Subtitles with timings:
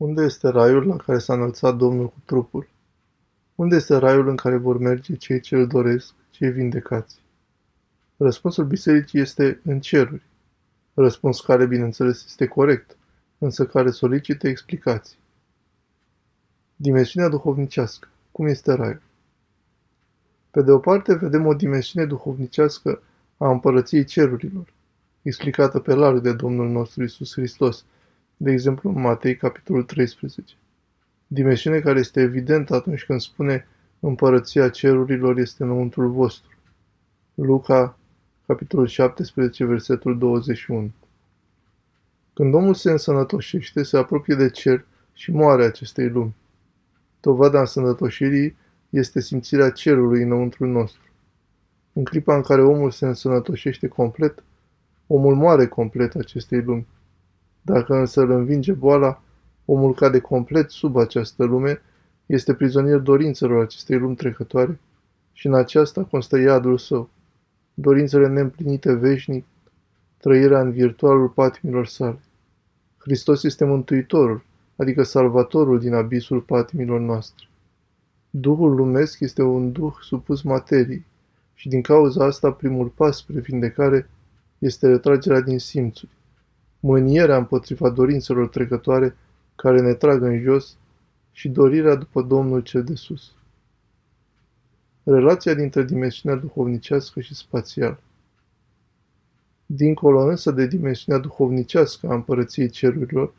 [0.00, 2.68] Unde este raiul la care s-a înălțat Domnul cu trupul?
[3.54, 7.20] Unde este raiul în care vor merge cei ce îl doresc, cei vindecați?
[8.16, 10.22] Răspunsul bisericii este în ceruri.
[10.94, 12.96] Răspuns care, bineînțeles, este corect,
[13.38, 15.18] însă care solicită explicații.
[16.76, 18.08] Dimensiunea duhovnicească.
[18.32, 19.02] Cum este raiul?
[20.50, 23.02] Pe de o parte, vedem o dimensiune duhovnicească
[23.36, 24.72] a împărăției cerurilor,
[25.22, 27.84] explicată pe larg de Domnul nostru Isus Hristos,
[28.42, 30.54] de exemplu în Matei, capitolul 13.
[31.26, 33.66] Dimensiune care este evidentă atunci când spune
[34.00, 36.56] împărăția cerurilor este înăuntrul vostru.
[37.34, 37.98] Luca,
[38.46, 40.90] capitolul 17, versetul 21.
[42.34, 46.34] Când omul se însănătoșește, se apropie de cer și moare acestei lumi.
[47.20, 48.56] Dovada însănătoșirii
[48.90, 51.02] este simțirea cerului înăuntru nostru.
[51.92, 54.42] În clipa în care omul se însănătoșește complet,
[55.06, 56.86] omul moare complet acestei lumi.
[57.62, 59.22] Dacă însă îl învinge boala,
[59.64, 61.82] omul cade complet sub această lume,
[62.26, 64.80] este prizonier dorințelor acestei lumi trecătoare
[65.32, 67.08] și în aceasta constă iadul său,
[67.74, 69.44] dorințele neîmplinite veșnic,
[70.16, 72.20] trăirea în virtualul patimilor sale.
[72.98, 74.44] Hristos este Mântuitorul,
[74.76, 77.48] adică Salvatorul din abisul patimilor noastre.
[78.30, 81.04] Duhul lumesc este un duh supus materiei
[81.54, 84.10] și din cauza asta primul pas spre vindecare
[84.58, 86.18] este retragerea din simțuri
[86.80, 89.16] mânierea împotriva dorințelor trecătoare
[89.56, 90.76] care ne trag în jos
[91.32, 93.32] și dorirea după Domnul cel de sus.
[95.02, 98.00] Relația dintre dimensiunea duhovnicească și spațială.
[99.66, 103.32] Dincolo însă de dimensiunea duhovnicească a împărăției cerurilor,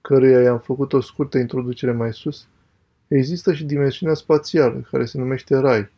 [0.00, 2.46] căreia i-am făcut o scurtă introducere mai sus,
[3.08, 5.90] există și dimensiunea spațială, care se numește rai.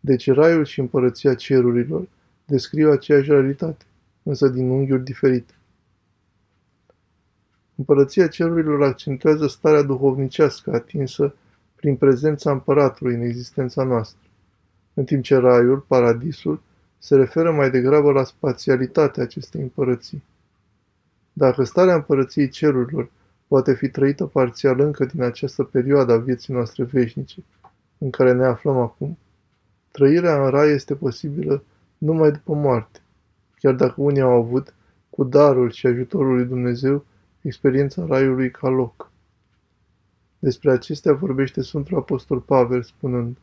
[0.00, 2.08] Deci raiul și împărăția cerurilor
[2.44, 3.84] descriu aceeași realitate,
[4.22, 5.55] însă din unghiuri diferite.
[7.76, 11.34] Împărăția cerurilor accentuează starea duhovnicească atinsă
[11.76, 14.18] prin prezența împăratului în existența noastră,
[14.94, 16.60] în timp ce raiul, paradisul,
[16.98, 20.22] se referă mai degrabă la spațialitatea acestei împărății.
[21.32, 23.10] Dacă starea împărăției cerurilor
[23.46, 27.42] poate fi trăită parțial încă din această perioadă a vieții noastre veșnice,
[27.98, 29.18] în care ne aflăm acum,
[29.90, 31.62] trăirea în rai este posibilă
[31.98, 33.00] numai după moarte,
[33.58, 34.74] chiar dacă unii au avut,
[35.10, 37.04] cu darul și ajutorul lui Dumnezeu,
[37.46, 39.10] experiența raiului ca loc.
[40.38, 43.36] Despre acestea vorbește Sfântul Apostol Pavel spunând,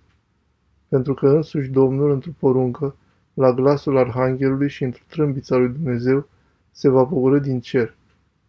[0.88, 2.96] pentru că însuși Domnul, într-o poruncă,
[3.34, 6.28] la glasul Arhanghelului și într-o trâmbița lui Dumnezeu,
[6.72, 7.96] se va pogorâ din cer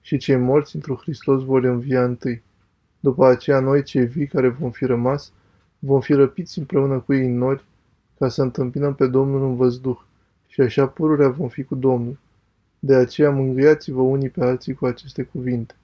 [0.00, 2.42] și cei morți într-o Hristos vor învia întâi.
[3.00, 5.32] După aceea noi, cei vii care vom fi rămas,
[5.78, 7.64] vom fi răpiți împreună cu ei în nori,
[8.18, 10.00] ca să întâmpinăm pe Domnul în văzduh,
[10.46, 12.18] și așa pururea vom fi cu Domnul.
[12.84, 15.74] De aceea mângâiați-vă unii pe alții cu aceste cuvinte.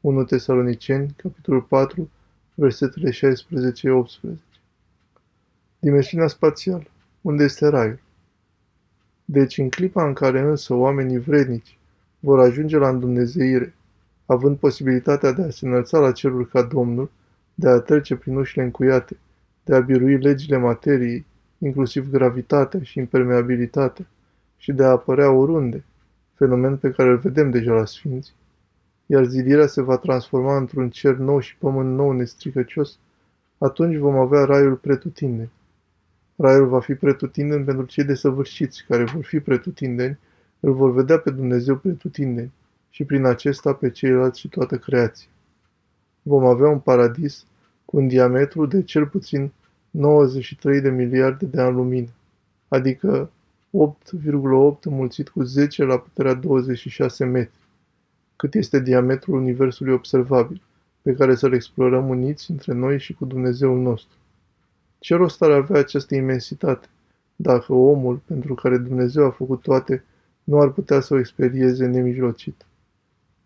[0.00, 2.10] 1 Tesaloniceni, capitolul 4,
[2.54, 4.38] versetele 16-18.
[5.78, 6.84] Dimensiunea spațială.
[7.20, 8.00] Unde este raiul?
[9.24, 11.78] Deci, în clipa în care însă oamenii vrednici
[12.20, 13.74] vor ajunge la îndumnezeire,
[14.26, 17.10] având posibilitatea de a se înălța la cerul ca Domnul,
[17.54, 19.16] de a trece prin ușile încuiate,
[19.64, 21.24] de a birui legile materiei,
[21.58, 24.06] inclusiv gravitatea și impermeabilitatea,
[24.56, 25.84] și de a apărea oriunde,
[26.42, 28.34] fenomen pe care îl vedem deja la Sfinți,
[29.06, 32.98] iar zidirea se va transforma într-un cer nou și pământ nou nestricăcios,
[33.58, 35.50] atunci vom avea raiul pretutindeni.
[36.36, 40.18] Raiul va fi pretutindeni pentru cei desăvârșiți, care vor fi pretutindeni,
[40.60, 42.52] îl vor vedea pe Dumnezeu pretutindeni
[42.90, 45.28] și prin acesta pe ceilalți și toată creația.
[46.22, 47.46] Vom avea un paradis
[47.84, 49.52] cu un diametru de cel puțin
[49.90, 52.10] 93 de miliarde de ani lumină,
[52.68, 53.30] adică
[53.72, 57.58] 8,8 înmulțit cu 10 la puterea 26 metri,
[58.36, 60.62] cât este diametrul universului observabil,
[61.02, 64.16] pe care să-l explorăm uniți între noi și cu Dumnezeul nostru.
[64.98, 66.88] Ce rost ar avea această imensitate,
[67.36, 70.04] dacă omul, pentru care Dumnezeu a făcut toate,
[70.44, 72.66] nu ar putea să o experieze nemijlocit?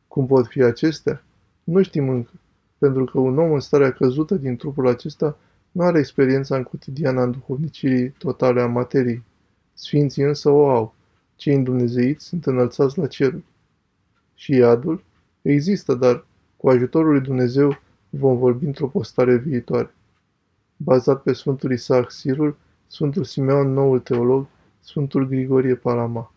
[0.09, 1.25] Cum pot fi acestea?
[1.65, 2.31] Nu știm încă,
[2.79, 5.37] pentru că un om în starea căzută din trupul acesta
[5.73, 9.23] nu are experiența în cotidiană în duhovnicirii totale a materiei.
[9.79, 10.95] Sfinții însă o au.
[11.35, 13.45] Cei îndumnezeiți sunt înălțați la ceruri.
[14.35, 15.05] Și iadul?
[15.43, 16.27] Există, dar
[16.57, 17.79] cu ajutorul lui Dumnezeu
[18.09, 19.95] vom vorbi într-o postare viitoare.
[20.77, 22.57] Bazat pe Sfântul Isaac Sirul,
[22.87, 24.47] Sfântul Simeon, noul teolog,
[24.81, 26.33] Sfântul Grigorie Palama.